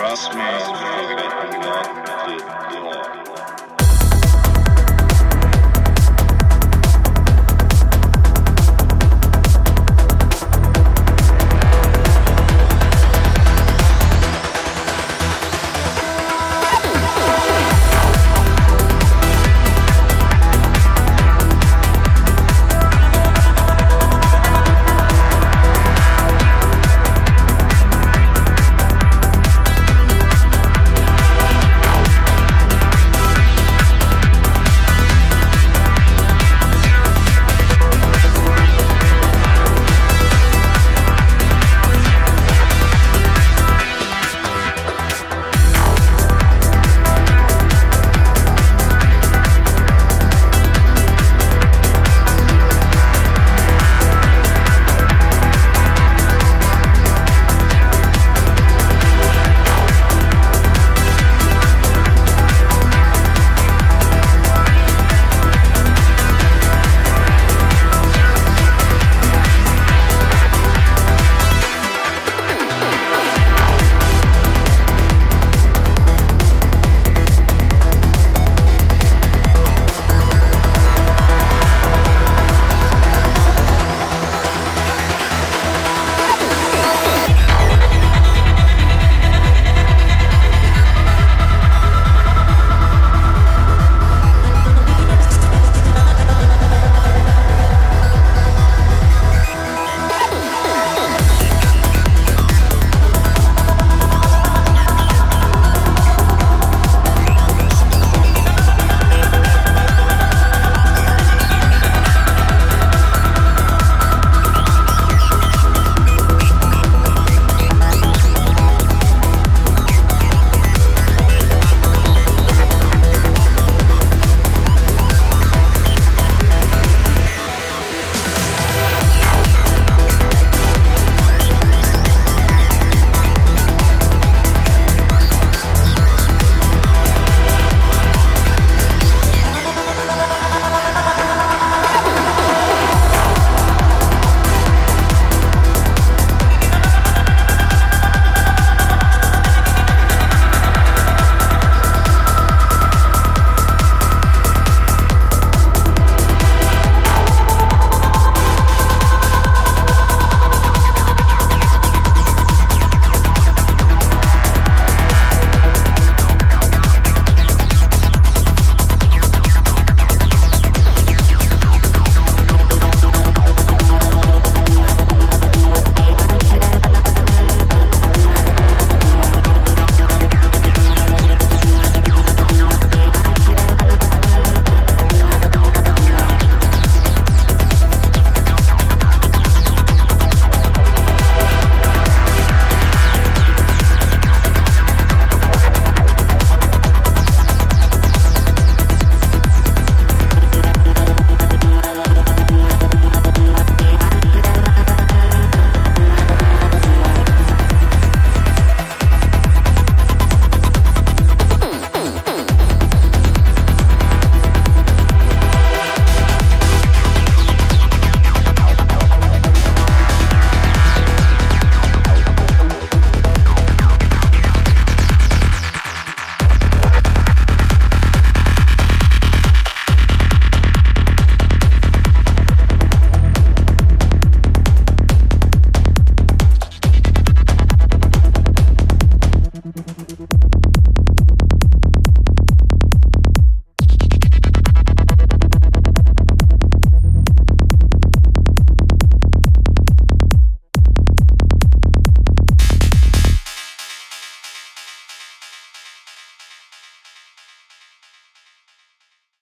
[0.00, 0.40] Trust me.